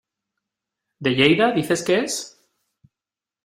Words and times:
¿De 1.03 1.11
Lleida 1.11 1.51
dices 1.51 1.83
que 1.83 1.99
es? 1.99 2.15